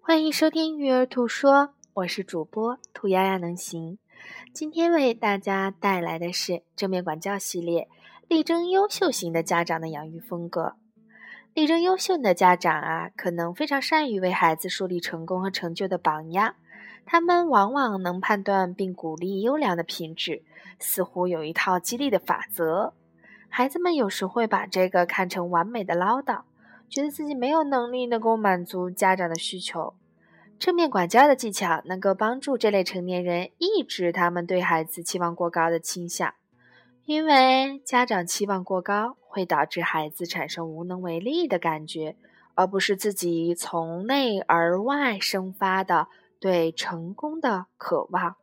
[0.00, 1.52] 欢迎收听《育儿兔说》，
[1.92, 3.98] 我是主播兔丫丫能行。
[4.52, 7.88] 今天为大家带来的是正面管教系列，
[8.26, 10.76] 力争优秀型的家长的养育风格。
[11.54, 16.54] 力争优秀的家长啊，可能非常善于为孩子树立成功和成就的榜样。
[17.04, 20.42] 他们往往能判断并鼓励优良的品质，
[20.78, 22.92] 似乎有一套激励的法则。
[23.48, 26.42] 孩子们有时会把这个看成完美的唠叨。
[26.90, 29.94] 觉得自己没有能力能够满足家长的需求，
[30.58, 36.34] 正面管教的技巧能够帮助这类成年人抑制他们对孩子期望过高的倾向，
[37.04, 42.16] 因为家长期望过高会导致孩子产生无能为力的感觉，
[42.54, 46.08] 而不是自己从内而外生发的
[46.40, 48.36] 对成功的渴望。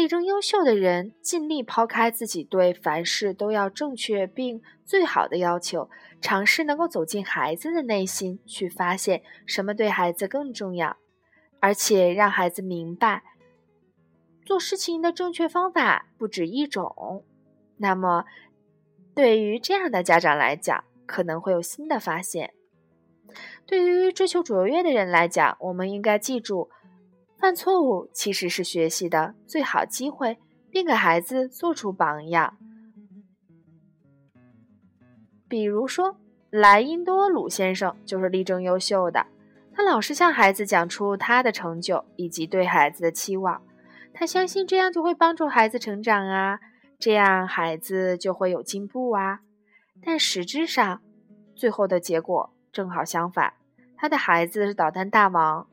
[0.00, 5.90] 力争优秀的人尽力抛开自己对凡事都要正确并最好的要求，
[6.22, 10.96] 尝试能够走进孩子的内心，去发现什么对孩子更重要，
[11.60, 13.22] 而且让孩子明白
[14.46, 17.22] 做事情的正确方法不止一种。
[17.76, 18.24] 那么，
[19.14, 22.54] 对于这样的家长来讲，可能会有新的发现。
[23.66, 26.70] 对于追求卓越的人来讲，我们应该记住。
[27.40, 30.38] 犯错误其实是学习的最好机会，
[30.70, 32.58] 并给孩子做出榜样。
[35.48, 36.16] 比如说，
[36.50, 39.26] 莱因多鲁先生就是力争优秀的，
[39.72, 43.62] 他老是向孩子讲出他的成就以及对孩子的期望，
[44.12, 46.60] 他相信这样就会帮助孩子成长啊，
[46.98, 49.40] 这样孩子就会有进步啊。
[50.02, 51.00] 但实质上，
[51.56, 53.54] 最后的结果正好相反，
[53.96, 55.66] 他的孩子是捣蛋大王。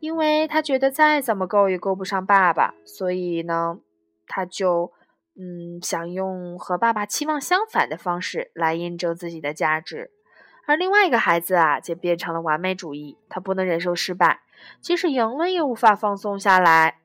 [0.00, 3.78] 因为他觉得再怎么够也够不上爸爸，所以呢，
[4.26, 4.92] 他就
[5.34, 10.10] 嗯想用和爸爸期望相反的方式来印证自己的价值。
[10.66, 14.40] 而另外一个孩子啊，就变成了完美主义，他不能忍受失败，
[14.80, 16.98] 即使赢了也无法放松下来。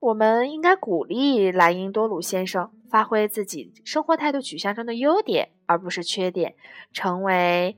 [0.00, 6.54] 我们应该鼓励莱因多鲁先生发挥自己生活态度取向中的优点，而不是缺点，
[6.92, 7.76] 成为。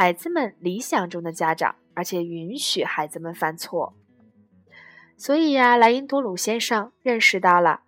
[0.00, 3.96] 孩子们理想中的家长，而且允许孩子们犯错。
[5.16, 7.80] 所以呀，莱因多鲁先生认识到了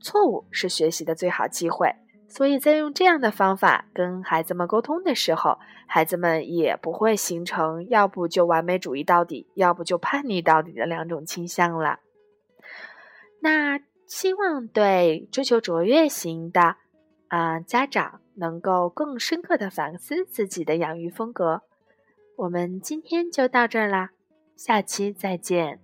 [0.00, 1.96] 错误是学习的最好机会。
[2.28, 5.58] 所以在用这样的方法跟孩子们沟通的时候，
[5.88, 11.98] 孩子们也不会形成要不就完美主义到底，要不就叛逆到底的两种倾向了。
[13.40, 16.76] 那希望对追求卓越型的。
[17.32, 21.62] 啊，家长能够更深刻的反思自己的养育风格。
[22.36, 24.10] 我们今天就到这啦，
[24.54, 25.81] 下期再见。